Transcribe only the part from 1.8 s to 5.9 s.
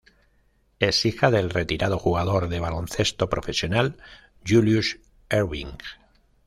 jugador de baloncesto profesional Julius Erving.